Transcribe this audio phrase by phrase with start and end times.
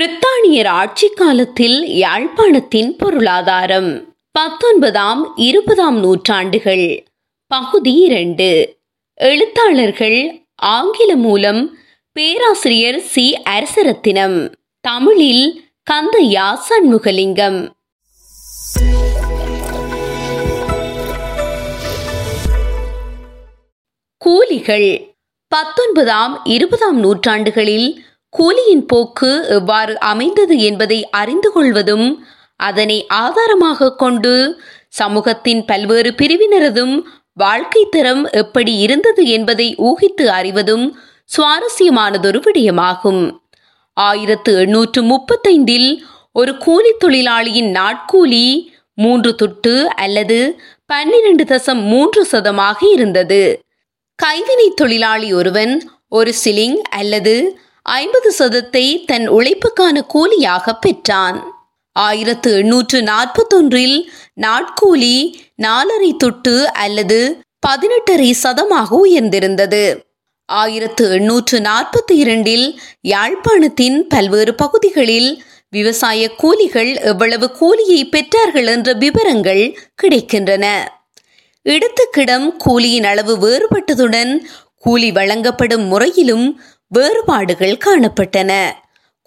[0.00, 4.16] பிரித்தானியர் ஆட்சி காலத்தில் யாழ்ப்பாணத்தின் பொருளாதாரம்.
[4.32, 7.04] பத்தொன்பதாம் இருபதாம் நூற்றாண்டுகள்.
[7.46, 8.78] பகுதி இரண்டு.
[9.14, 11.78] எழுத்தாளர்கள் ஆங்கில மூலம்
[12.12, 13.38] பேராசிரியர் சி.
[13.50, 14.54] அரசரத்தினம்.
[14.80, 17.68] தமிழில் கந்தையா சண்முகலிங்கம்.
[24.18, 25.14] கூலிகள்.
[25.48, 28.04] பத்தொன்பதாம் இருபதாம் நூற்றாண்டுகளில்
[28.38, 32.24] கூலியின் போக்கு எவ்வாறு அமைந்தது என்பதை அறிந்து கொள்வதும்
[32.60, 36.94] அதனை ஆதாரமாக கொண்டு சமூகத்தின் பல்வேறு பிரிவினரதும்
[37.34, 40.98] வாழ்க்கை தரம் எப்படி இருந்தது என்பதை ஊகித்து அறிவதும்
[41.30, 43.22] சுவாரஸ்யமானதொரு விடயமாகும்.
[43.96, 45.90] ஆயிரத்து எண்ணூற்று முப்பத்தைந்தில்
[46.32, 48.46] ஒரு கூலி தொழிலாளியின் நாட்கூலி
[48.94, 50.38] மூன்று தொட்டு அல்லது
[50.86, 53.42] பன்னிரண்டு தசம் மூன்று சதமாக இருந்தது.
[54.14, 55.74] கைவினை தொழிலாளி ஒருவன்
[56.08, 57.34] ஒரு சிலிங் அல்லது
[57.82, 61.38] ஐம்பது சதத்தை தன் உழைப்புக்கான கூலியாக பெற்றான்.
[61.92, 63.96] ஆயிரத்து எண்ணூற்று நாற்பத்தொன்றில்
[64.40, 65.16] நாட்கூலி
[65.62, 69.84] நாலரை தொட்டு அல்லது பதினெட்டரை சதமாக உயர்ந்திருந்தது.
[70.44, 80.66] ஆயிரத்து எண்ணூற்று நாற்பத்தி இரண்டில் யாழ்ப்பாணத்தின் பல்வேறு பகுதிகளில் விவசாய கூலிகள் எவ்வளவு கூலியை பெற்றார்கள் என்ற விவரங்கள் கிடைக்கின்றன.
[81.66, 84.32] இடத்துக்கிடம் கூலியின் அளவு வேறுபட்டதுடன்
[84.76, 86.46] கூலி வழங்கப்படும் முறையிலும்
[86.92, 88.52] வேறுபாடுகள் காணப்பட்டன.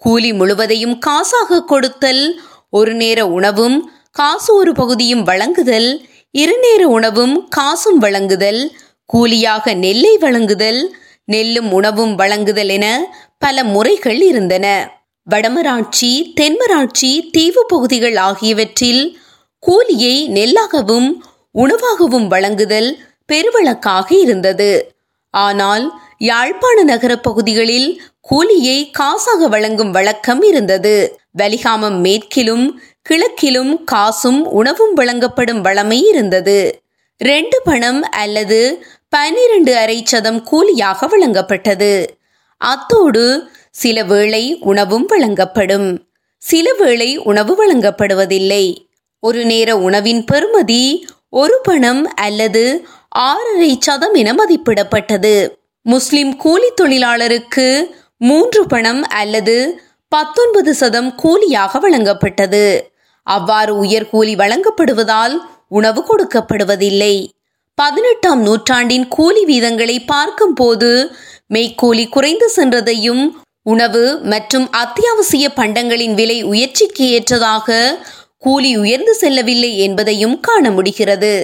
[0.02, 2.24] கூலி முழுவதையும் காசாக கொடுத்தல்
[2.70, 3.76] ஒரு நேர உணவும்
[4.12, 5.88] காசு ஒரு பகுதியும் வழங்குதல்
[6.34, 8.60] இருநேர உணவும் காசும் வழங்குதல்
[9.10, 10.80] கூலியாக நெல்லை வழங்குதல்
[11.32, 12.86] நெல்லும் உணவும் வழங்குதல் என
[13.38, 14.66] பல முறைகள் இருந்தன.
[15.26, 19.04] வடமராட்சி தென்மராட்சி தீவு பகுதிகள் ஆகியவற்றில்
[19.62, 21.08] கூலியை நெல்லாகவும்
[21.54, 22.90] உணவாகவும் வழங்குதல்
[23.32, 24.72] பெருவழக்காக இருந்தது.
[25.34, 25.84] ஆனால்
[26.18, 31.20] யாழ்ப்பாண நகர பகுதிகளில் கூலியை காசாக வழங்கும் வழக்கம் இருந்தது.
[31.38, 36.82] வலிகாமம் மேற்கிலும் கிழக்கிலும் காசும் உணவும் வழங்கப்படும் வளமை இருந்தது.
[37.18, 42.06] ரெண்டு பணம் அல்லது பனிரெண்டு அரை சதம் கூலியாக வழங்கப்பட்டது.
[42.58, 46.06] அத்தோடு சில வேளை உணவும் வழங்கப்படும்.
[46.38, 48.86] சில வேளை உணவு வழங்கப்படுவதில்லை.
[49.20, 55.48] ஒரு நேர உணவின் பெறுமதி ஒரு பணம் அல்லது ஆறரை சதம் என மதிப்பிடப்பட்டது.
[55.86, 57.66] முஸ்லிம் கூலி தொழிலாளருக்கு
[58.16, 59.56] மூன்று பணம் அல்லது
[60.08, 62.80] பத்தொன்பது சதம் கூலியாக வழங்கப்பட்டது.
[63.26, 65.34] அவ்வாறு உயர் கூலி வழங்கப்படுவதால்
[65.68, 67.14] உணவு கொடுக்கப்படுவதில்லை.
[67.74, 70.90] பதினெட்டாம் நூற்றாண்டின் கூலி வீதங்களை பார்க்கும் போது
[71.54, 73.24] மெய்க்கூலி குறைந்து சென்றதையும்
[73.62, 77.98] உணவு மற்றும் அத்தியாவசிய பண்டங்களின் விலை உயர்ச்சிக்கு ஏற்றதாக
[78.38, 81.34] கூலி உயர்ந்து செல்லவில்லை என்பதையும் காண முடிகிறது.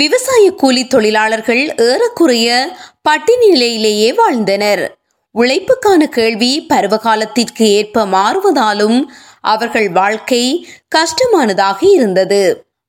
[0.00, 2.48] விவசாய கூலி தொழிலாளர்கள் ஏறக்குறைய
[3.02, 4.82] பட்டினி நிலையிலேயே வாழ்ந்தனர்.
[5.34, 8.98] உழைப்புக்கான கேள்வி பருவகாலத்திற்கு ஏற்ப மாறுவதாலும்
[9.40, 10.42] அவர்கள் வாழ்க்கை
[10.96, 12.42] கஷ்டமானதாக இருந்தது.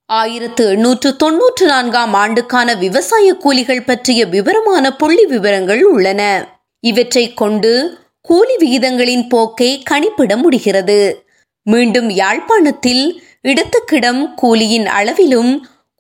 [0.09, 6.22] ஆயிரத்து எண்ணூற்று தொன்னூற்று நான்காம் ஆண்டுக்கான விவசாய கூலிகள் பற்றிய விவரமான புள்ளி விவரங்கள் உள்ளன.
[6.84, 7.74] இவற்றை கொண்டு
[8.22, 11.00] கூலி விகிதங்களின் போக்கை கணிப்பிட முடிகிறது.
[11.66, 13.06] மீண்டும் யாழ்ப்பாணத்தில்
[13.44, 15.53] இடத்துக்கிடம் கூலியின் அளவிலும்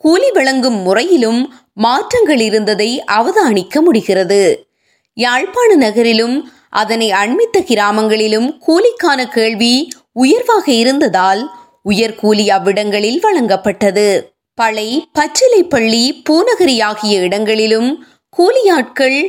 [0.03, 1.41] கூலி வழங்கும் முறையிலும்
[1.73, 4.67] மாற்றங்கள் இருந்ததை அவதானிக்க முடிகிறது.
[5.13, 6.35] யாழ்ப்பாண நகரிலும்
[6.69, 9.73] அதனை அண்மித்த கிராமங்களிலும் கூலிக்கான கேள்வி
[10.13, 11.41] உயர்வாக இருந்ததால்
[11.83, 14.07] உயர் கூலி அவ்விடங்களில் வழங்கப்பட்டது.
[14.55, 14.87] பளை
[15.19, 17.89] பச்சிலைப்பள்ளி பூநகரி ஆகிய இடங்களிலும்
[18.37, 19.19] கூலியாட்கள்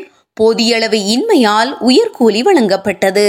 [0.41, 3.29] போதியளவு இன்மையால் உயர்கூலி வழங்கப்பட்டது.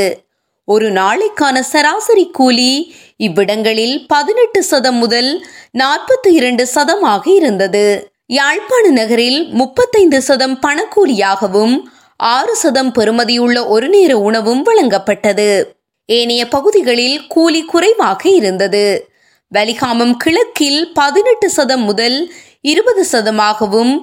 [0.66, 5.46] ஒரு நாளைக்கான சராசரி கூலி இவ்விடங்களில் பதினெட்டு சதம் முதல்
[5.78, 8.14] நாற்பத்தி இரண்டு சதமாக இருந்தது.
[8.26, 11.84] யாழ்ப்பாண நகரில் முப்பத்தைந்து சதம் பணக்கூலியாகவும்
[12.16, 15.64] ஆறு சதம் பெறுமதியுள்ள ஒரு நேர உணவும் வழங்கப்பட்டது.
[16.06, 19.10] ஏனைய பகுதிகளில் கூலி குறைவாக இருந்தது.
[19.56, 23.94] வலிகாமம் கிழக்கில் பதினெட்டு சதம் முதல் இருபது சதமாகவும்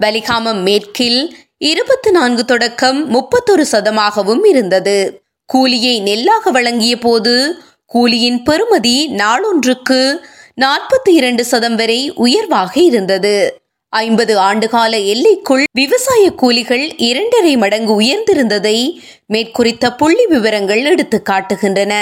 [0.00, 5.26] வலிகாமம் மேற்கில் இருபத்தி நான்கு தொடக்கம் முப்பத்தொரு சதமாகவும் இருந்தது.
[5.52, 7.34] கூலியை நெல்லாக வழங்கிய போது
[7.94, 10.16] கூலியின் பெறுமதி நாளொன்றுக்கு
[10.60, 13.60] நாற்பத்தி இரண்டு சதம் வரை உயர்வாக இருந்தது.
[13.92, 18.78] ஐம்பது ஆண்டுகால எல்லைக்குள் விவசாய கூலிகள் இரண்டரை மடங்கு உயர்ந்திருந்ததை
[19.26, 21.92] மேற்குறித்த புள்ளி விவரங்கள் எடுத்து காட்டுகின்றன.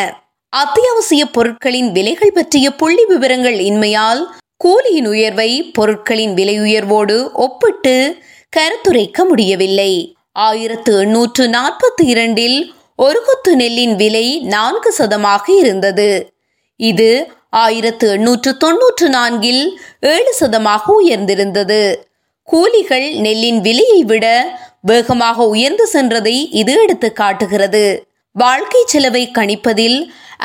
[0.48, 4.22] அத்தியாவசிய பொருட்களின் விலைகள் பற்றிய புள்ளி விவரங்கள் இன்மையால்
[4.64, 8.16] கூலியின் உயர்வை பொருட்களின் விலை உயர்வோடு ஒப்பிட்டு
[8.56, 9.92] கருத்துரைக்க முடியவில்லை.
[10.32, 16.10] ஆயிரத்து எண்ணூற்று நாற்பத்தி இரண்டில் ஒரு கொத்து நெல்லின் விலை நான்கு சதமாக இருந்தது.
[16.80, 17.10] இது
[17.50, 19.62] ஆயிரத்து எண்ணூற்று தொன்னூற்று நான்கில்
[20.00, 21.80] ஏழு சதமாக உயர்ந்திருந்தது.
[22.48, 24.26] கூலிகள் நெல்லின் விலையை விட
[24.80, 27.84] வேகமாக உயர்ந்து சென்றதை இது எடுத்து காட்டுகிறது.
[28.36, 29.98] வாழ்க்கை செலவை கணிப்பதில்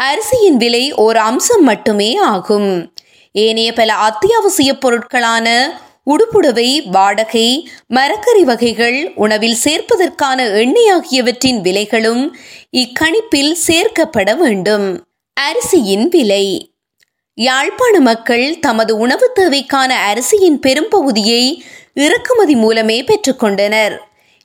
[0.07, 2.94] அரிசியின் விலை ஒரு அம்சம் மட்டுமே ஆகும்.
[3.36, 5.47] ஏனைய பல அத்தியாவசிய பொருட்களான
[6.06, 12.24] உடுப்புடவை வாடகை மரக்கறி வகைகள் உணவில் சேர்ப்பதற்கான எண்ணெய் ஆகியவற்றின் விலைகளும்
[12.71, 15.06] இக்கணிப்பில் சேர்க்கப்பட வேண்டும்.
[15.38, 16.74] அரிசியின் விலை.
[17.33, 21.63] யாழ்ப்பாண மக்கள் தமது உணவு தேவைக்கான அரிசியின் பெரும்பகுதியை
[21.94, 23.97] இறக்குமதி மூலமே பெற்றுக்கொண்டனர்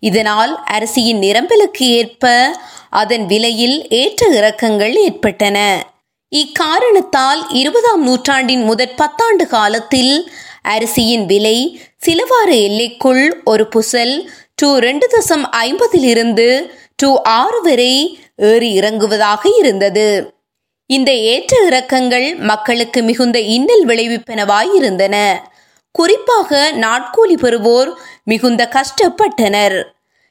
[0.02, 2.55] இதனால் அரிசியின் நிரம்பலுக்கு ஏற்ப
[2.91, 5.87] அதன் விலையில் ஏற்ற இறக்கங்கள் ஏற்பட்டன.
[6.29, 10.31] இக்காரணத்தால் இருபதாம் நூற்றாண்டின் முதற் பத்தாண்டு காலத்தில்
[10.75, 11.59] அரிசியின் விலை
[11.97, 14.15] சிலவாறு எல்லைக்குள் ஒரு புசல்
[14.55, 16.49] டூ ரெண்டு தசம் ஐம்பதிலிருந்து
[16.97, 17.93] டூ ஆறு வரை
[18.37, 20.09] ஏறி இறங்குவதாக இருந்தது.
[20.91, 25.17] இந்த ஏற்ற இறக்கங்கள் மக்களுக்கு மிகுந்த இன்னல் விளைவிப்பனவாய் இருந்தன
[25.95, 27.91] குறிப்பாக நாட்கூலி பெறுவோர்
[28.25, 29.79] மிகுந்த கஷ்டப்பட்டனர்.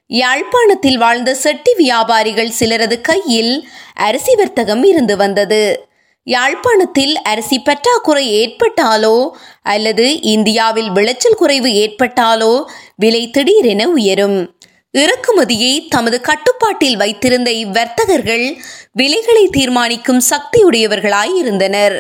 [0.10, 3.54] யாழ்ப்பாணத்தில் வாழ்ந்த செட்டி வியாபாரிகள் சிலரது கையில்
[3.94, 5.64] அரிசி வர்த்தகம் இருந்து வந்தது.
[6.28, 9.30] யாழ்ப்பாணத்தில் அரிசி பற்றாக்குறை ஏற்பட்டாலோ
[9.64, 12.54] அல்லது இந்தியாவில் விளைச்சல் குறைவு ஏற்பட்டாலோ
[12.96, 14.38] விலை திடீரென உயரும்.
[14.94, 18.46] இறக்குமதியை தமது கட்டுப்பாட்டில் வைத்திருந்த இவ்வர்த்தகர்கள்
[18.94, 21.96] விலைகளை தீர்மானிக்கும் சக்தியுடையவர்களாய் இருந்தனர்.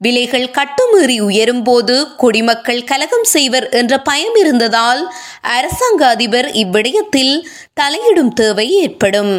[0.00, 5.02] விலைகள் கட்டுமீறி உயரும் போது குடிமக்கள் கலகம் செய்வர் என்ற பயம் இருந்ததால்
[5.40, 7.34] அரசாங்க அதிபர் இவ்விடயத்தில்
[7.80, 9.34] தலையிடும் தேவை ஏற்படும்.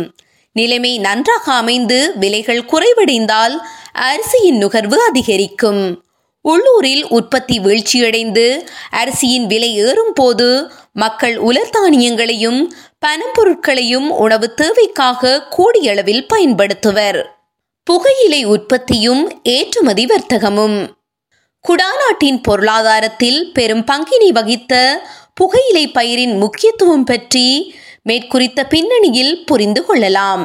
[0.54, 3.56] நிலைமை நன்றாக அமைந்து விலைகள் குறைவடைந்தால்
[3.94, 6.04] அரிசியின் நுகர்வு அதிகரிக்கும்.
[6.42, 8.46] உள்ளூரில் உற்பத்தி வீழ்ச்சியடைந்து
[8.92, 12.72] அரிசியின் விலை ஏறும் போது மக்கள் உலர் தானியங்களையும்
[13.06, 17.20] பனம்பொருட்களையும் உணவு தேவைக்காக கூடிய அளவில் பயன்படுத்துவர்.
[17.84, 20.80] புகையிலை உற்பத்தியும் ஏற்றுமதி வர்த்தகமும்.
[21.66, 24.74] குடாநாட்டின் பொருளாதாரத்தில் பெரும் பங்கினை வகித்த
[25.34, 30.44] புகையிலை பயிரின் முக்கியத்துவம் பற்றி மேற்குறித்த பின்னணியில் புரிந்து கொள்ளலாம்.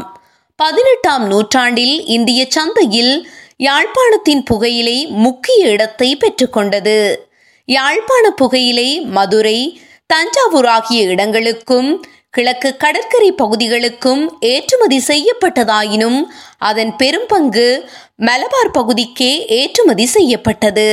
[0.56, 7.16] பதினெட்டாம் நூற்றாண்டில் இந்திய சந்தையில் யாழ்ப்பாணத்தின் புகையிலை முக்கிய இடத்தை பெற்றுக்கொண்டது
[7.64, 16.18] யாழ்ப்பாண புகையிலை மதுரை தஞ்சாவூர் ஆகிய இடங்களுக்கும் கிழக்கு கடற்கரை பகுதிகளுக்கும் ஏற்றுமதி செய்யப்பட்டதாயினும்
[16.58, 17.68] அதன் பெரும்பங்கு
[18.16, 20.88] மலபார் பகுதிக்கே ஏற்றுமதி செய்யப்பட்டது.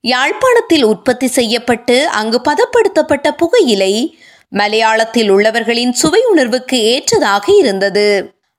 [0.00, 4.18] யாழ்ப்பாணத்தில் உற்பத்தி செய்யப்பட்டு அங்கு பதப்படுத்தப்பட்ட புகையிலை
[4.52, 8.08] மலையாளத்தில் உள்ளவர்களின் சுவை உணர்வுக்கு ஏற்றதாக இருந்தது.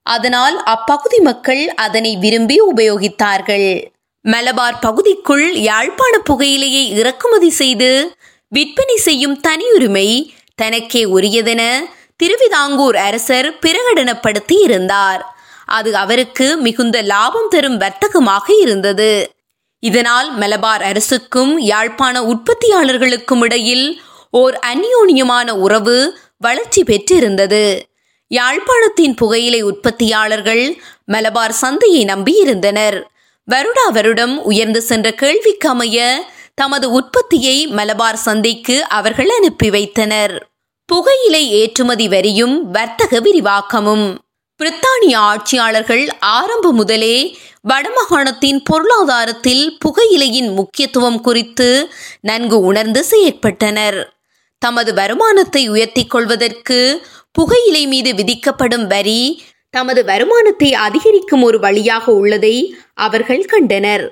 [0.05, 3.67] அதனால் அப்பகுதி மக்கள் அதனை விரும்பி உபயோகித்தார்கள்.
[4.25, 7.89] மலபார் பகுதிக்குள் யாழ்ப்பாண புகையிலையை இறக்குமதி செய்து
[8.47, 10.07] விற்பனை செய்யும் தனியுரிமை
[10.55, 11.61] தனக்கே உரியதென
[12.15, 15.21] திருவிதாங்கூர் அரசர் பிரகடனப்படுத்தி இருந்தார்.
[15.65, 19.11] அது அவருக்கு மிகுந்த லாபம் தரும் வர்த்தகமாக இருந்தது.
[19.83, 24.01] இதனால் மலபார் அரசுக்கும் யாழ்ப்பாண உற்பத்தியாளர்களுக்கும் இடையில்
[24.35, 27.63] ஓர் அந்யோன்யமான உறவு வளர்ச்சி பெற்றிருந்தது.
[28.31, 30.63] யாழ்ப்பாணத்தின் புகையிலை உற்பத்தியாளர்கள்
[31.05, 33.03] மலபார் சந்தையை நம்பியிருந்தனர்.
[33.47, 36.25] வருடா வருடம் உயர்ந்து சென்ற கேள்விக்கு அமைய
[36.55, 40.49] தமது உற்பத்தியை மலபார் சந்தைக்கு அவர்கள் அனுப்பி வைத்தனர்.
[40.85, 44.17] புகையிலை ஏற்றுமதி வரியும் வர்த்தக விரிவாக்கமும்.
[44.59, 47.37] பிரித்தானிய ஆட்சியாளர்கள் ஆரம்ப முதலே
[47.69, 51.89] வடமாகாணத்தின் பொருளாதாரத்தில் புகையிலையின் முக்கியத்துவம் குறித்து
[52.21, 53.99] நன்கு உணர்ந்து செயற்பட்டனர்.
[54.65, 56.79] தமது வருமானத்தை உயர்த்திக் கொள்வதற்கு
[57.37, 59.21] புகையிலை மீது விதிக்கப்படும் வரி
[59.73, 62.55] தமது வருமானத்தை அதிகரிக்கும் ஒரு வழியாக உள்ளதை
[63.05, 64.03] அவர்கள் கண்டனர்.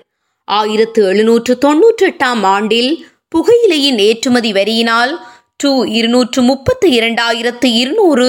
[0.47, 2.91] ஆயிரத்து எழுநூற்று தொன்னூற்றி எட்டாம் ஆண்டில்
[3.35, 5.13] புகையிலையின் ஏற்றுமதி வரியினால்
[5.63, 8.27] டு இருநூற்று முப்பத்தி இரண்டாயிரத்து இருநூறு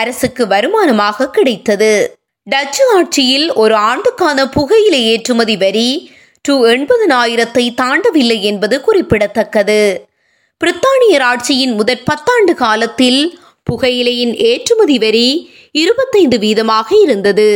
[0.00, 1.92] அரசுக்கு வருமானமாக கிடைத்தது.
[2.46, 5.88] டச்சு ஆட்சியில் ஒரு ஆண்டுக்கான புகையிலை ஏற்றுமதி வரி
[6.44, 9.80] டு எண்பதனாயிரத்தை தாண்டவில்லை என்பது குறிப்பிடத்தக்கது.
[10.64, 13.38] பிரித்தானியர் ஆட்சியின் முதற் பத்தாண்டு காலத்தில்
[13.70, 17.48] புகையிலையின் ஏற்றுமதி வரி இருபத்தைந்து வீதமாக இருந்தது.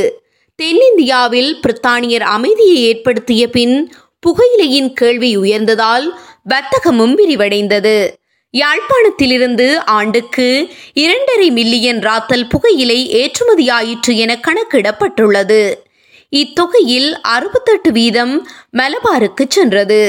[0.58, 3.92] தென்னிந்தியாவில் பிரித்தானியர் அமைதியை ஏற்படுத்திய பின்
[4.26, 6.06] புகையிலையின் கேள்வி உயர்ந்ததால்
[6.48, 7.96] வர்த்தகமும் விரிவடைந்தது.
[8.54, 15.62] யாழ்ப்பாணத்திலிருந்து ஆண்டுக்கு இரண்டரை மில்லியன் ராத்தல் புகையிலை ஏற்றுமதியாயிற்று என கணக்கிடப்பட்டுள்ளது.
[16.28, 20.02] இத்தொகையில் அறுபத்தெட்டு வீதம் மலபாருக்கு சென்றது.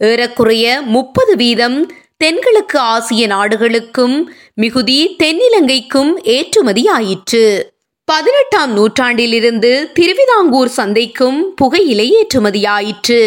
[0.00, 1.78] ஏறக்குறைய முப்பது வீதம்
[2.20, 7.72] தென்கிழக்கு ஆசிய நாடுகளுக்கும் மிகுதி தென்னிலங்கைக்கும் ஏற்றுமதி ஆயிற்று
[8.04, 13.20] பதினெட்டாம் நூற்றாண்டிலிருந்து திருவிதாங்கூர் சந்தைக்கும் புகையிலை ஏற்றுமதியாயிற்று.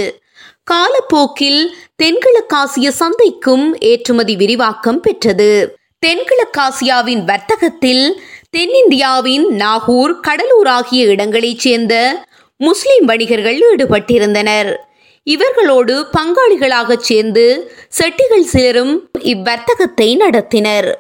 [0.64, 5.80] காலப்போக்கில் தென்கிழக்காசிய சந்தைக்கும் ஏற்றுமதி விரிவாக்கம் பெற்றது.
[6.06, 8.22] தென்கிழக்காசியாவின் வர்த்தகத்தில்
[8.58, 12.26] தென்னிந்தியாவின் நாகூர் கடலூர் ஆகிய இடங்களைச் சேர்ந்த
[12.58, 14.76] முஸ்லிம் வணிகர்கள் ஈடுபட்டிருந்தனர்.
[15.24, 20.94] இவர்களோடு பங்காளிகளாகச் சேர்ந்து செட்டிகள் சிலரும் இவ்வர்த்தகத்தை நடத்தினர்.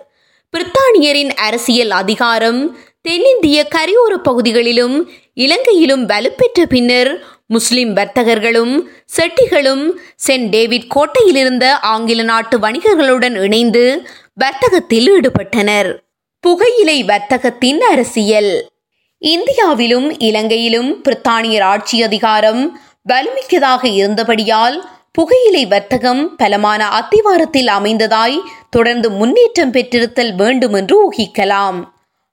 [0.54, 8.82] பிரித்தானியரின் அரசியல் அதிகாரம் தென்னிந்திய கரையோர பகுதிகளிலும் இலங்கையிலும் வலுப்பெற்ற பின்னர் முஸ்லிம் வர்த்தகர்களும்
[9.18, 9.92] செட்டிகளும்
[10.28, 15.98] சென்ட் டேவிட் கோட்டையிலிருந்த ஆங்கில நாட்டு வணிகர்களுடன் இணைந்து வர்த்தகத்தில் ஈடுபட்டனர்.
[16.40, 18.70] புகையிலை வர்த்தகத்தின் அரசியல்.
[19.18, 24.81] இந்தியாவிலும் இலங்கையிலும் பிரித்தானியர் ஆட்சி அதிகாரம் வலுமிக்கதாக இருந்தபடியால்
[25.12, 28.39] புகையிலை வர்த்தகம் பலமான அத்திவாரத்தில் அமைந்ததாய்
[28.70, 31.84] தொடர்ந்து முன்னேற்றம் பெற்றிருத்தல் வேண்டும் என்று ஊகிக்கலாம்.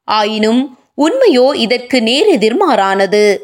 [0.04, 3.36] ஆயினும் உண்மையோ இதற்கு நேர் எதிர்மாறானது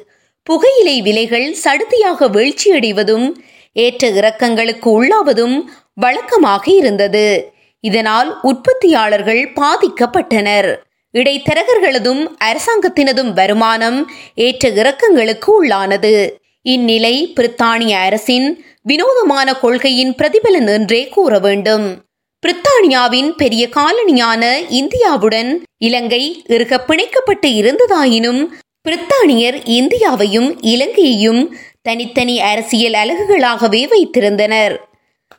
[0.43, 3.35] புகையிலை விலைகள் சடுதியாக வீழ்ச்சியடைவதும்
[3.73, 5.63] ஏற்ற இறக்கங்களுக்கு உள்ளாவதும்
[5.95, 7.53] வழக்கமாக இருந்தது.
[7.81, 10.77] இதனால் உற்பத்தியாளர்கள் பாதிக்கப்பட்டனர்.
[11.13, 16.43] இடைத்தரகர்களதும் அரசாங்கத்தினதும் வருமானம் ஏற்ற இறக்கங்களுக்கு உள்ளானது.
[16.67, 22.05] இந்நிலை பிரித்தானிய அரசின் வினோதமான கொள்கையின் பிரதிபலன் என்றே கூற வேண்டும்.
[22.43, 28.47] பிரித்தானியாவின் பெரிய காலனியான இந்தியாவுடன் இலங்கை இறுக பிணைக்கப்பட்டு இருந்ததாயினும்
[28.89, 31.43] பிரித்தானியர் இந்தியாவையும் இலங்கையையும்
[31.83, 34.77] தனித்தனி அரசியல் அலகுகளாகவே வைத்திருந்தனர்.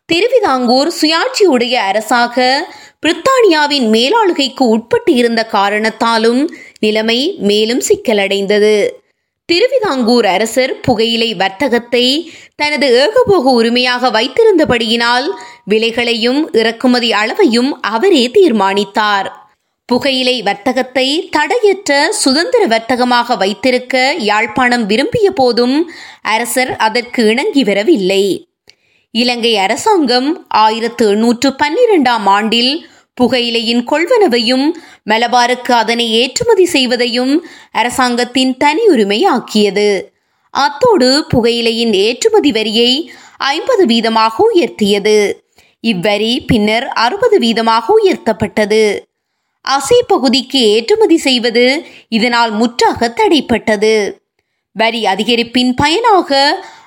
[0.06, 2.68] திருவிதாங்கூர் சுயாட்சியுடைய அரசாக
[3.06, 8.76] பிரித்தானியாவின் மேலாளுகைக்கு உட்பட்டு இருந்த காரணத்தாலும் நிலைமை மேலும் சிக்கலடைந்தது.
[9.50, 12.06] திருவிதாங்கூர் அரசர் புகையிலை வர்த்தகத்தை
[12.56, 15.28] தனது ஏகபோக உரிமையாக வைத்திருந்தபடியினால்
[15.72, 19.28] விலைகளையும் இறக்குமதி அளவையும் அவரே தீர்மானித்தார்.
[19.90, 25.78] புகையிலை வர்த்தகத்தை தடையற்ற சுதந்திர வர்த்தகமாக வைத்திருக்க யாழ்ப்பாணம் விரும்பிய போதும்
[26.22, 28.24] அரசர் அதற்கு இணங்கி வரவில்லை.
[29.14, 32.74] இலங்கை அரசாங்கம் ஆயிரத்து எண்ணூற்று பன்னிரெண்டாம் ஆண்டில்
[33.22, 34.66] புகையிலையின் கொள்வனவையும்
[35.10, 37.34] மலபாருக்கு அதனை ஏற்றுமதி செய்வதையும்
[37.72, 39.90] அரசாங்கத்தின் தனி உரிமையாக்கியது.
[40.50, 42.92] அத்தோடு புகையிலையின் ஏற்றுமதி வரியை
[43.38, 45.18] ஐம்பது வீதமாக உயர்த்தியது.
[45.84, 48.84] இவ்வரி பின்னர் அறுபது வீதமாக உயர்த்தப்பட்டது.
[49.66, 51.66] அசை பகுதிக்கு ஏற்றுமதி செய்வது
[52.10, 53.96] இதனால் முற்றாக தடைப்பட்டது.
[54.76, 56.40] வரி அதிகரிப்பின் பயனாக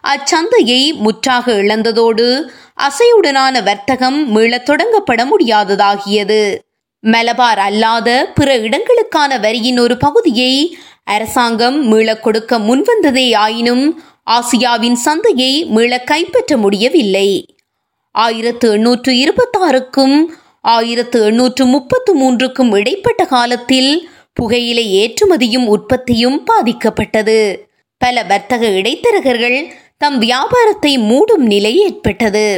[0.09, 6.59] அச்சந்தையை முற்றாக இழந்ததோடு அசையுடனான வர்த்தகம் மீளத் தொடங்கப்பட முடியாததாகியது.
[7.01, 16.01] மலபார் அல்லாத பிற இடங்களுக்கான வரியின் ஒரு பகுதியை அரசாங்கம் மீளக் கொடுக்க முன்வந்ததே ஆயினும் ஆசியாவின் சந்தையை மீள
[16.01, 17.57] கைப்பற்ற முடியவில்லை.
[18.11, 20.25] ஆயிரத்து எண்ணூற்று இருபத்தாறுக்கும்
[20.61, 27.57] ஆயிரத்து எண்ணூற்று முப்பத்து மூன்றுக்கும் இடைப்பட்ட காலத்தில் புகையிலை ஏற்றுமதியும் உற்பத்தியும் பாதிக்கப்பட்டது.
[27.99, 29.69] பல வர்த்தக இடைத்தரகர்கள்
[30.01, 32.49] தம் வியாபாரத்தை மூடும் நிலை ஏற்பட்டது.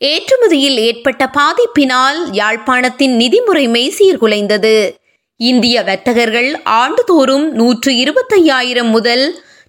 [0.00, 4.76] ஏற்றுமதியில் ஏற்பட்ட பாதிப்பினால் யாழ்ப்பாணத்தின் நிதி முறைமை சீர்குலைந்தது.
[5.40, 9.24] இந்திய வர்த்தகர்கள் ஆண்டுதோறும் நூற்று இருபத்தையாயிரம் முதல்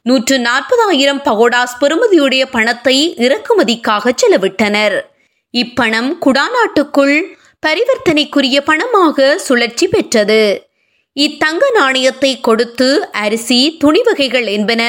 [0.06, 4.98] நூற்று நாற்பதாயிரம் பகோடாஸ் பெறுமதியுடைய பணத்தை இறக்குமதிக்காக செலவிட்டனர்.
[5.54, 7.18] இப்பணம் குடாநாட்டுக்குள்
[7.66, 10.42] பரிவர்த்தனைக்குரிய பணமாக சுழற்சி பெற்றது.
[11.16, 14.82] இத்தங்க நாணயத்தை கொடுத்து அரிசி துணி வகைகள் என்பன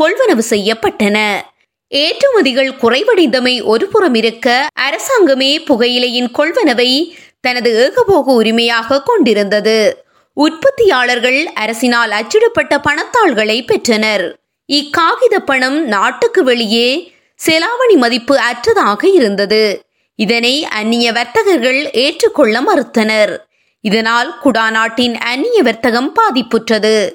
[0.00, 1.40] கொள்வனவு செய்யப்பட்டன.
[1.88, 10.04] ஏற்றுமதிகள் குறைவடைந்தமை ஒருபுறம் இருக்க அரசாங்கமே புகையிலையின் கொள்வனவை தனது ஏகபோக உரிமையாக கொண்டிருந்தது.
[10.34, 14.38] உற்பத்தியாளர்கள் அரசினால் அச்சிடப்பட்ட பணத்தாள்களை பெற்றனர்.
[14.72, 17.12] இக்காகித பணம் நாட்டுக்கு வெளியே
[17.46, 19.84] செலாவணி மதிப்பு அற்றதாக இருந்தது.
[20.14, 23.36] இதனை அந்நிய வர்த்தகர்கள் ஏற்றுக்கொள்ள மறுத்தனர்.
[23.80, 27.10] இதனால் குடாநாட்டின் அந்நிய வர்த்தகம் பாதிப்புற்றது.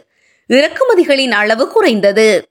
[0.50, 2.48] இறக்குமதிகளின் அளவு குறைந்தது.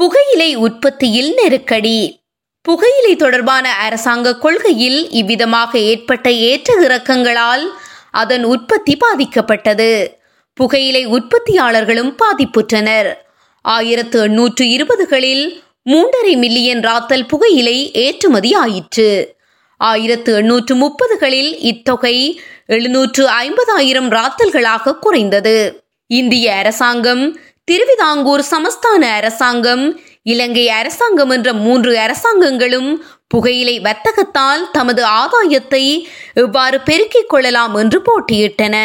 [0.00, 2.20] புகையிலை உற்பத்தியில் நெருக்கடி.
[2.62, 7.64] புகையிலை தொடர்பான அரசாங்க கொள்கையில் இவ்விதமாக ஏற்பட்ட ஏற்ற இறக்கங்களால்
[8.10, 10.06] அதன் உற்பத்தி பாதிக்கப்பட்டது.
[10.54, 13.10] புகையிலை உற்பத்தியாளர்களும் பாதிப்புற்றனர்.
[13.62, 19.36] ஆயிரத்து எண்ணூற்று இருபதுகளில் மூன்றரை மில்லியன் ராத்தல் புகையிலை ஏற்றுமதி ஆயிற்று.
[19.76, 25.84] ஆயிரத்து எண்ணூற்று முப்பதுகளில் இத்தொகை எழுநூற்று ஐம்பதாயிரம் ராத்தல்களாக குறைந்தது.
[26.06, 30.00] இந்திய அரசாங்கம் திருவிதாங்கூர் சமஸ்தான அரசாங்கம்.
[30.22, 38.76] இலங்கை அரசாங்கம் என்ற மூன்று அரசாங்கங்களும் புகையிலை வர்த்தகத்தால் தமது ஆதாயத்தை இவ்வாறு பெருக்கிக் கொள்ளலாம் என்று போட்டியிட்டன.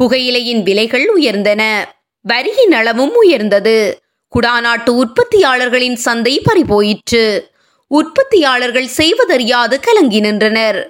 [0.00, 1.84] புகையிலையின் விலைகள் உயர்ந்தன.
[2.20, 3.98] வரியின் அளவும் உயர்ந்தது.
[4.32, 7.50] குடாநாட்டு உற்பத்தியாளர்களின் சந்தை பறிபோயிற்று.
[7.86, 10.88] உற்பத்தியாளர்கள் செய்வதறியாது கலங்கி நின்றனர்.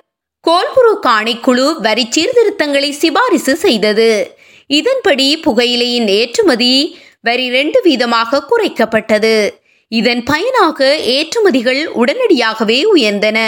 [0.50, 4.37] கோல்புரு காணிக்குழு வரி சீர்திருத்தங்களை சிபாரிசு செய்தது.
[4.68, 6.74] இதன்படி புகையிலையின் ஏற்றுமதி
[7.20, 9.36] வரி ரெண்டு வீதமாக குறைக்கப்பட்டது.
[9.92, 13.38] இதன் பயனாக ஏற்றுமதிகள் உடனடியாகவே உயர்ந்தன.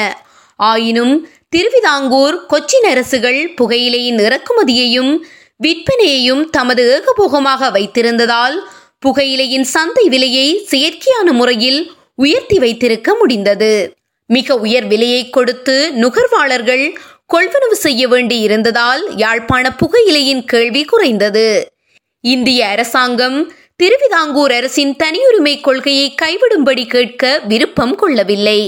[0.57, 1.15] ஆயினும்
[1.49, 5.13] திருவிதாங்கூர் கொச்சின் அரசுகள் புகையிலையின் இறக்குமதியையும்
[5.61, 8.57] விற்பனையையும் தமது ஏகபோகமாக வைத்திருந்ததால்
[9.07, 11.81] புகையிலையின் சந்தை விலையை செயற்கையான முறையில்
[12.15, 13.73] உயர்த்தி வைத்திருக்க முடிந்தது.
[14.31, 16.85] மிக உயர் விலையை கொடுத்து நுகர்வாளர்கள்
[17.35, 21.49] கொள்வனவு செய்ய வேண்டி இருந்ததால் யாழ்ப்பாண புகையிலையின் கேள்வி குறைந்தது.
[22.25, 23.39] இந்திய அரசாங்கம்
[23.77, 28.61] திருவிதாங்கூர் அரசின் தனியுரிமை கொள்கையை கைவிடும்படி கேட்க விருப்பம் கொள்ளவில்லை.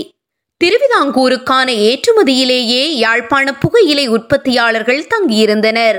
[0.61, 5.99] திருவிதாங்கூருக்கான ஏற்றுமதியிலேயே யாழ்ப்பாண புகையிலை உற்பத்தியாளர்கள் தங்கியிருந்தனர்.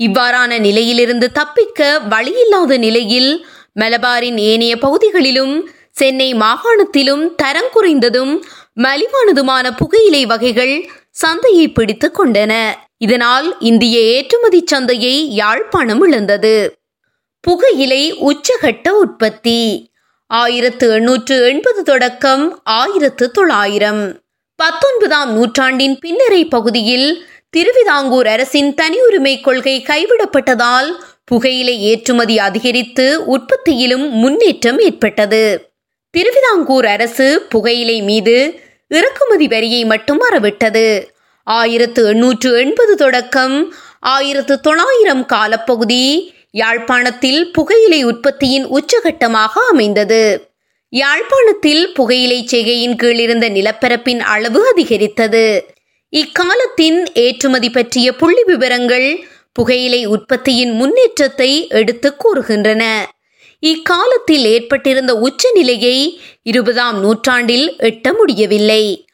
[0.00, 3.46] இவ்வாறான நிலையிலிருந்து தப்பிக்க வழியில்லாத நிலையில்
[3.80, 5.54] மலபாரின் ஏனைய பகுதிகளிலும்
[5.90, 8.32] சென்னை மாகாணத்திலும் தரம் குறைந்ததும்
[8.80, 10.74] மலிவானதுமான புகையிலை வகைகள்
[11.20, 12.52] சந்தையை பிடித்துக் கொண்டன.
[12.98, 16.54] இதனால் இந்திய ஏற்றுமதி சந்தையை யாழ்ப்பாணம் இழந்தது.
[17.40, 19.60] புகையிலை உச்சகட்ட உற்பத்தி.
[20.26, 24.02] ஆயிரத்து எண்ணூற்று எண்பது தொடக்கம் ஆயிரத்து தொள்ளாயிரம்.
[24.54, 30.90] பத்தொன்பதாம் நூற்றாண்டின் பின்னரை பகுதியில் திருவிதாங்கூர் அரசின் தனியுரிமை கொள்கை கைவிடப்பட்டதால்
[31.24, 35.42] புகையிலை ஏற்றுமதி அதிகரித்து உற்பத்தியிலும் முன்னேற்றம் ஏற்பட்டது.
[36.10, 38.36] திருவிதாங்கூர் அரசு புகையிலை மீது
[38.90, 40.86] இறக்குமதி வரியை மட்டும் மறவிட்டது
[41.46, 43.56] ஆயிரத்து எண்ணூற்று எண்பது தொடக்கம்
[44.00, 46.04] ஆயிரத்து தொள்ளாயிரம் காலப்பகுதி
[46.50, 50.22] யாழ்ப்பாணத்தில் புகையிலை உற்பத்தியின் உச்சகட்டமாக அமைந்தது.
[50.92, 55.46] யாழ்ப்பாணத்தில் புகையிலை செய்கையின் கீழ் இருந்த நிலப்பரப்பின் அளவு அதிகரித்தது.
[56.12, 59.08] இக்காலத்தின் ஏற்றுமதி பற்றிய புள்ளி விவரங்கள்
[59.52, 62.82] புகையிலை உற்பத்தியின் முன்னேற்றத்தை எடுத்து கூறுகின்றன.
[63.60, 69.06] இக்காலத்தில் ஏற்பட்டிருந்த உச்சநிலையை இருபதாம் நூற்றாண்டில் எட்ட முடியவில்லை.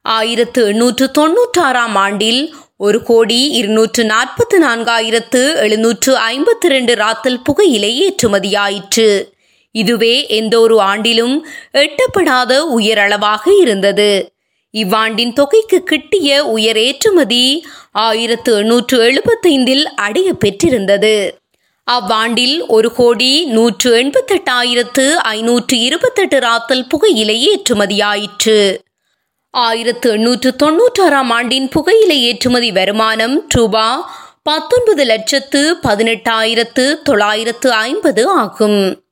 [0.00, 9.24] ஆயிரத்து எண்ணூற்று தொன்னூற்றாறாம் ஆண்டில் ஒரு கோடி இருநூற்று நாற்பத்து நான்காயிரத்து எழுநூற்று ஐம்பத்தி ரெண்டு ராத்தல் புகையிலை ஏற்றுமதியாயிற்று.
[9.70, 14.32] இதுவே எந்த ஒரு ஆண்டிலும் எட்டப்படாத உயரளவாக இருந்தது.
[14.74, 21.41] இவ்வாண்டின் தொகைக்கு கிட்டிய உயர் ஏற்றுமதி ஆயிரத்து எண்ணூற்று எழுபத்தைந்தில் அடைய பெற்றிருந்தது.
[21.90, 28.78] அவ்வாண்டில் ஒரு கோடி நூற்று எண்பத்தெட்டாயிரத்து ஐநூற்று இருபத்தெட்டு ராத்தல் புகையிலை ஏற்றுமதியாயிற்று.
[29.50, 39.02] ஆயிரத்து எண்ணூற்று தொன்னூற்றாறாம் ஆண்டின் புகையிலை ஏற்றுமதி வருமானம் ரூபா பத்தொன்பது லட்சத்து பதினெட்டாயிரத்து தொள்ளாயிரத்து ஐம்பது ஆகும்.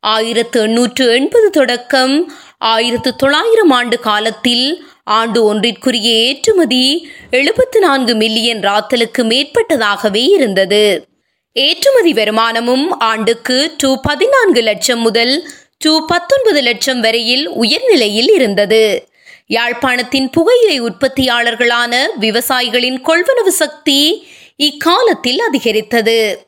[0.00, 9.22] ஆயிரத்து எண்ணூற்று எண்பது தொடக்கம் ஆயிரத்து தொள்ளாயிரம் ஆண்டு காலத்தில் ஆண்டு ஒன்றிற்குரிய ஏற்றுமதி எழுபத்து நான்கு மில்லியன் ராத்தலுக்கு
[9.22, 11.11] மேற்பட்டதாகவே இருந்தது.
[11.52, 19.08] ஏற்றுமதி வருமானமும் ஆண்டுக்கு டூ பதினான்கு லட்சம் முதல் டூ பத்தொன்பது லட்சம் வரையில் உயர்நிலையில் இருந்தது.
[19.48, 26.46] யாழ்ப்பாணத்தின் புகையிலை உற்பத்தியாளர்களான விவசாயிகளின் கொள்வனவு சக்தி இக்காலத்தில் அதிகரித்தது.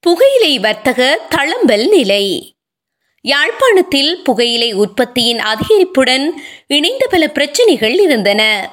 [0.00, 2.54] புகையிலை வர்த்தக தளம்பல் நிலை.
[3.20, 8.70] யாழ்ப்பாணத்தில் புகையிலை உற்பத்தியின் அதிகரிப்புடன் இணைந்த பல பிரச்சனைகள் இருந்தன.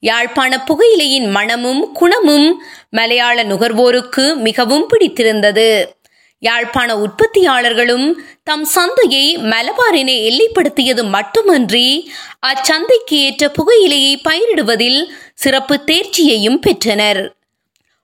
[0.00, 5.94] யாழ்ப்பாண புகையிலையின் மணமும் குணமும் மலையாள நுகர்வோருக்கு மிகவும் பிடித்திருந்தது.
[6.38, 12.10] யாழ்ப்பாண உற்பத்தியாளர்களும் தம் சந்தையை மலபாரினை எல்லைப்படுத்தியது மட்டுமன்றி
[12.46, 15.00] அச்சந்தைக்கு ஏற்ற புகையிலையை பயிரிடுவதில்
[15.34, 17.34] சிறப்பு தேர்ச்சியையும் பெற்றனர்.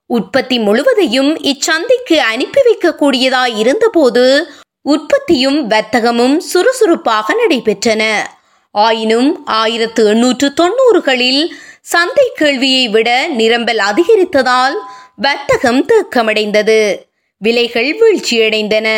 [0.07, 4.53] உற்பத்தி முழுவதையும் இச்சந்தைக்கு அனுப்பி வைக்கக்கூடியதாய் இருந்தபோது
[4.83, 8.03] உற்பத்தியும் வர்த்தகமும் சுறுசுறுப்பாக நடைபெற்றன.
[8.75, 11.43] ஆயினும் ஆயிரத்து எண்ணூற்று தொன்னூறுகளில்
[11.85, 14.77] சந்தை கேள்வியை விட நிரம்பல் அதிகரித்ததால்
[15.17, 16.79] வர்த்தகம் தேக்கமடைந்தது
[17.41, 18.89] விலைகள் வீழ்ச்சியடைந்தன.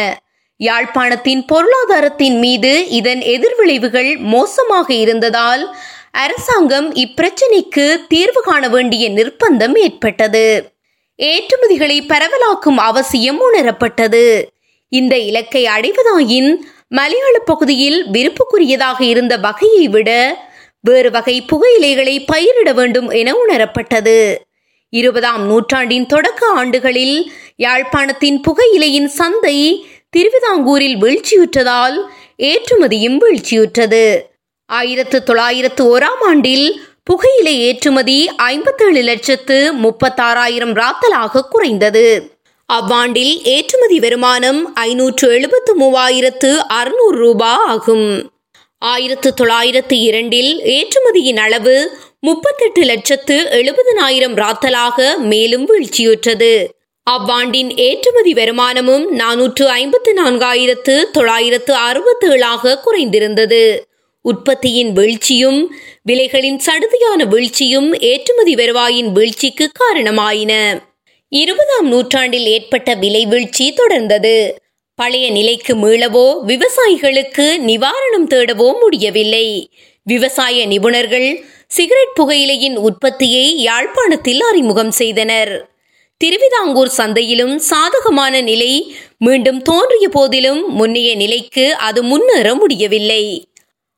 [0.61, 5.65] யாழ்ப்பாணத்தின் பொருளாதாரத்தின் மீது இதன் எதிர்விளைவுகள் மோசமாக இருந்ததால்
[6.13, 10.47] அரசாங்கம் இப்பிரச்சினைக்கு தீர்வு காண வேண்டிய நிர்பந்தம் ஏற்பட்டது.
[11.19, 14.25] ஏற்றுமதிகளை பரவலாக்கும் அவசியம் உணரப்பட்டது.
[14.93, 16.51] இந்த இலக்கை அடைவதாயின்
[16.89, 20.11] மலையாள பகுதியில் விருப்புக்குரியதாக இருந்த வகையை விட
[20.85, 24.37] வேறு வகை புகையிலைகளை பயிரிட வேண்டும் என உணரப்பட்டது.
[24.91, 31.97] இருபதாம் நூற்றாண்டின் தொடக்க ஆண்டுகளில் யாழ்ப்பாணத்தின் புகையிலையின் சந்தை திருவிதாங்கூரில் வீழ்ச்சியுற்றதால்
[32.39, 34.21] ஏற்றுமதியும் வீழ்ச்சியுற்றது.
[34.67, 42.37] ஆயிரத்து தொள்ளாயிரத்து ஓராம் ஆண்டில் புகையிலை ஏற்றுமதி ஐம்பத்தேழு லட்சத்து முப்பத்தாறாயிரம் ராத்தலாக குறைந்தது.
[42.73, 48.34] அவ்வாண்டில் ஏற்றுமதி வருமானம் ஐநூற்று எழுபத்து மூவாயிரத்து அறுநூறு ரூபாய் ஆகும்.
[48.85, 51.77] ஆயிரத்து தொள்ளாயிரத்து இரண்டில் ஏற்றுமதியின் அளவு
[52.21, 56.67] முப்பத்தெட்டு லட்சத்து எழுபதனாயிரம் ராத்தலாக மேலும் வீழ்ச்சியுற்றது.
[57.11, 63.63] அவ்வாண்டின் ஏற்றுமதி வருமானமும் நானூற்று ஐம்பத்து நான்காயிரத்து தொள்ளாயிரத்து அறுபத்தி ஏழாக குறைந்திருந்தது.
[64.25, 65.61] உற்பத்தியின் வீழ்ச்சியும்
[66.03, 70.53] விலைகளின் சடுதியான வீழ்ச்சியும் ஏற்றுமதி வருவாயின் வீழ்ச்சிக்கு காரணமாயின.
[71.29, 74.37] இருபதாம் நூற்றாண்டில் ஏற்பட்ட விலை வீழ்ச்சி தொடர்ந்தது.
[74.95, 79.71] பழைய நிலைக்கு மீளவோ விவசாயிகளுக்கு நிவாரணம் தேடவோ முடியவில்லை.
[80.03, 85.69] விவசாய நிபுணர்கள் சிகரெட் புகையிலையின் உற்பத்தியை யாழ்ப்பாணத்தில் அறிமுகம் செய்தனர்.
[86.17, 93.49] திருவிதாங்கூர் சந்தையிலும் சாதகமான நிலை மீண்டும் தோன்றிய போதிலும் முன்னைய நிலைக்கு அது முன்னேற முடியவில்லை.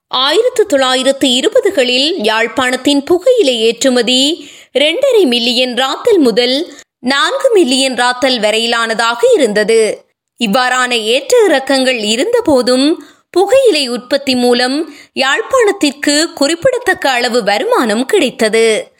[0.08, 10.05] ஆயிரத்து தொள்ளாயிரத்து இருபதுகளில் யாழ்ப்பாணத்தின் புகையிலை ஏற்றுமதி இரண்டரை மில்லியன் ராத்தல் முதல் நான்கு மில்லியன் ராத்தல் வரையிலானதாக இருந்தது.
[10.44, 12.98] இவ்வாறான ஏற்ற இறக்கங்கள் இருந்தபோதும்
[13.30, 18.92] புகையிலை உற்பத்தி மூலம் யாழ்ப்பாணத்திற்கு குறிப்பிடத்தக்க அளவு வருமானம் கிடைத்தது.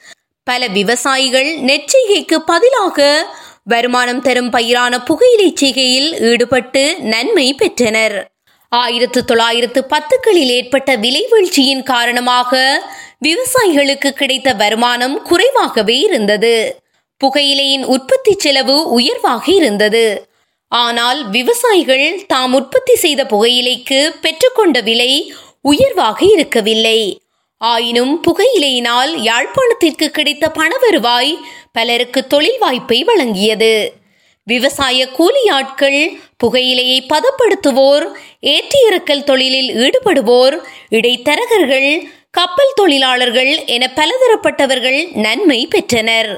[0.44, 3.27] பல விவசாயிகள் நெற்செய்கைக்கு பதிலாக
[3.64, 8.31] வருமானம் தரும் பயிரான புகையிலை செய்கையில் ஈடுபட்டு நன்மை பெற்றனர்.
[8.68, 12.83] ஆயிரத்து தொள்ளாயிரத்து பத்துக்களில் ஏற்பட்ட விலை வீழ்ச்சியின் காரணமாக
[13.25, 16.81] விவசாயிகளுக்கு கிடைத்த வருமானம் குறைவாகவே இருந்தது.
[17.25, 20.35] புகையிலையின் உற்பத்தி செலவு உயர்வாக இருந்தது.
[20.79, 25.12] ஆனால் விவசாயிகள் தாம் உற்பத்தி செய்த புகையிலைக்கு பெற்றுக்கொண்ட விலை
[25.71, 26.99] உயர்வாக இருக்கவில்லை.
[27.61, 31.33] ஆயினும் புகையிலையினால் யாழ்ப்பாணத்திற்கு கிடைத்த பண வருவாய்
[31.73, 33.75] பலருக்கு தொழில் வாய்ப்பை வழங்கியது.
[34.47, 36.01] விவசாய கூலி ஆட்கள்
[36.43, 38.07] புகையிலையை பதப்படுத்துவோர்
[38.55, 40.57] ஏற்றி இறக்கல் தொழிலில் ஈடுபடுவோர்
[40.99, 41.91] இடைத்தரகர்கள்
[42.39, 46.31] கப்பல் தொழிலாளர்கள் என பலதரப்பட்டவர்கள் நன்மை பெற்றனர்.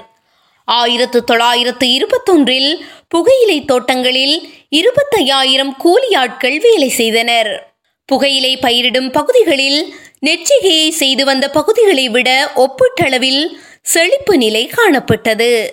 [0.68, 7.76] ஆயிரத்து தொள்ளாயிரத்து இருபத்தொன்றில் புகையிலை தோட்டங்களில் இருபத்தையாயிரம் கூலி ஆட்கள் வேலை செய்தனர்.
[8.04, 9.94] புகையிலை பயிரிடும் பகுதிகளில்
[10.26, 13.50] நெற்றிகையை செய்து வந்த பகுதிகளை விட ஒப்பீட்டளவில்
[13.83, 15.68] செழிப்பு நிலை காணப்பட்டது.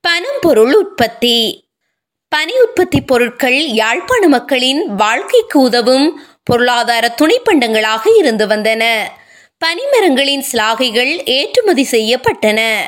[0.00, 1.64] பனம்பொருள் உற்பத்தி.
[2.28, 9.02] பனி உற்பத்தி பொருட்கள் யாழ்ப்பாண மக்களின் வாழ்க்கைக்கு உதவும் பொருளாதார துணைப்பண்டங்களாக இருந்து வந்தன.
[9.64, 12.80] பனிமரங்களின் சிலாகைகள் ஏற்றுமதி செய்யப்பட்டன.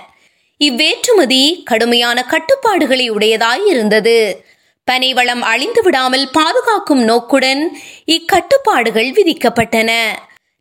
[0.60, 4.44] இவ்வேற்றுமதி கடுமையான கட்டுப்பாடுகளை உடையதாய் இருந்தது
[4.84, 7.62] பனைவளம் அழிந்து விடாமல் பாதுகாக்கும் நோக்குடன்
[8.04, 9.90] இக்கட்டுப்பாடுகள் விதிக்கப்பட்டன.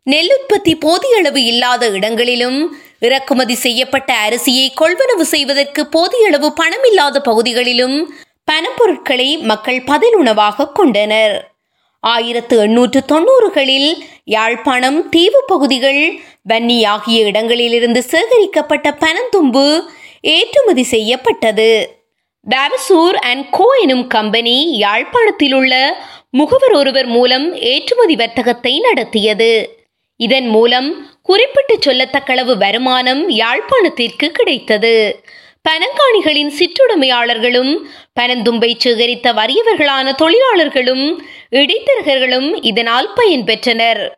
[0.02, 7.20] நெல் உற்பத்தி போதிய அளவு இல்லாத இடங்களிலும் இறக்குமதி செய்யப்பட்ட அரிசியை கொள்வனவு செய்வதற்கு போதிய அளவு பணம் இல்லாத
[7.20, 8.14] பகுதிகளிலும்
[8.52, 11.57] பணப்பொருட்களை மக்கள் பதில் உணவாக கொண்டனர்.
[12.00, 13.90] ஆயிரத்து எண்ணூற்று தொண்ணூறுகளில்
[14.24, 16.02] யாழ்ப்பாணம் தீவு பகுதிகள்
[16.48, 19.80] வன்னி ஆகிய இடங்களிலிருந்து சேகரிக்கப்பட்ட பனந்தும்பு
[20.20, 21.70] ஏற்றுமதி செய்யப்பட்டது.
[22.46, 25.74] டாவசூர் அண்ட் கோ எனும் கம்பெனி யாழ்ப்பாணத்தில் உள்ள
[26.30, 29.52] முகவர் ஒருவர் மூலம் ஏற்றுமதி வர்த்தகத்தை நடத்தியது.
[30.16, 30.88] இதன் மூலம்
[31.22, 34.94] குறிப்பிட்டு சொல்லத்தக்களவு வருமானம் யாழ்ப்பாணத்திற்கு கிடைத்தது.
[35.64, 37.72] பனங்காணிகளின் சிற்றுடைமையாளர்களும்
[38.20, 44.10] பனந்தும்பை சேகரித்த வறியவர்களான தொழிலாளர்களும் இடைத்தரகர்களும் இதனால் பயன்பெற்றனர்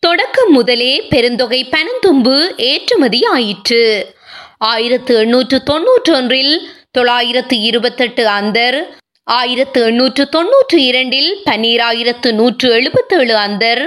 [0.00, 4.14] தொடக்கம் முதலே பெருந்தொகை பனந்தும்பு ஏற்றுமதி ஆயிற்று.
[4.58, 8.78] ஆயிரத்து எண்ணூற்று தொன்னூற்றி ஒன்றில் தொள்ளாயிரத்து இருபத்தெட்டு அந்தர்
[9.24, 13.82] ஆயிரத்து எண்ணூற்று தொன்னூற்று இரண்டில் பன்னீராயிரத்து நூற்று எழுபத்தேழு அந்தர்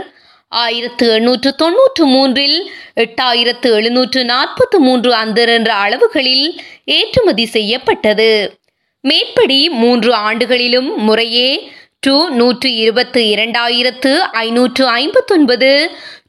[0.51, 2.57] ஆயிரத்து எண்ணூற்று தொன்னூற்று மூன்றில்
[2.95, 8.31] எட்டாயிரத்து எழுநூற்று நாற்பத்து மூன்று அந்தர் என்ற அளவுகளில் ஏற்றுமதி செய்யப்பட்டது.
[9.01, 15.71] மேற்படி மூன்று ஆண்டுகளிலும் முறையே டு நூற்று இருபத்து இரண்டாயிரத்து ஐநூற்று ஐம்பத்தொன்பது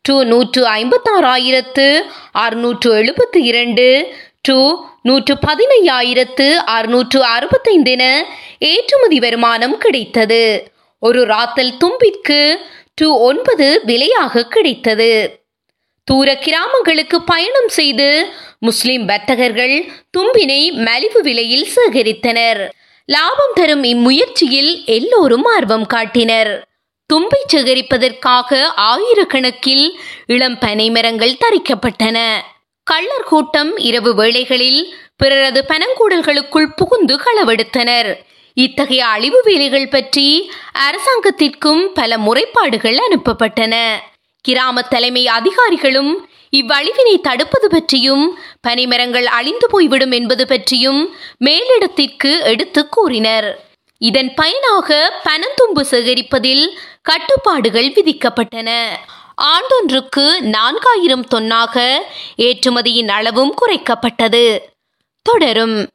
[0.03, 1.87] டு நூற்று ஐம்பத்தாறாயிரத்து
[2.33, 4.59] அறுநூற்று எழுபத்து இரண்டு டு
[5.03, 8.05] நூற்று பதினையாயிரத்து அறுநூற்று அறுபத்தைந்தென
[8.59, 10.71] ஏற்றுமதி வருமானம் கிடைத்தது.
[10.99, 12.41] ஒரு ராத்தல் தும்பிற்கு
[12.95, 15.41] டு ஒன்பது விலையாக கிடைத்தது.
[16.05, 18.29] தூர கிராமங்களுக்கு பயணம் செய்து
[18.59, 19.85] முஸ்லிம் வர்த்தகர்கள்
[20.19, 22.71] தும்பினை மலிவு விலையில் சேகரித்தனர்.
[23.05, 26.69] லாபம் தரும் இம்முயற்சியில் எல்லோரும் ஆர்வம் காட்டினர்.
[27.07, 29.91] தும்பை சேகரிப்பதற்காக ஆயிரக்கணக்கில்
[30.27, 32.19] இளம் பனைமரங்கள் தரிக்கப்பட்டன.
[32.91, 38.17] கள்ளர் கூட்டம் இரவு வேளைகளில் பிறரது பனங்கூடல்களுக்குள் புகுந்து களவெடுத்தனர்.
[38.55, 43.97] இத்தகைய அழிவு வேலைகள் பற்றி அரசாங்கத்திற்கும் பல முறைப்பாடுகள் அனுப்பப்பட்டன.
[44.41, 48.39] கிராம தலைமை அதிகாரிகளும் இவ்வழிவினை தடுப்பது பற்றியும்
[48.69, 53.71] பனிமரங்கள் அழிந்து போய்விடும் என்பது பற்றியும் மேலிடத்திற்கு எடுத்து கூறினர்.
[53.99, 56.69] இதன் பயனாக பனந்தும்பு சேகரிப்பதில்
[57.03, 58.89] கட்டுப்பாடுகள் விதிக்கப்பட்டன.
[59.43, 61.99] ஆண்டொன்றுக்கு நான்காயிரம் தொன்னாக
[62.37, 64.59] ஏற்றுமதியின் அளவும் குறைக்கப்பட்டது.
[65.23, 65.89] தொடரும்.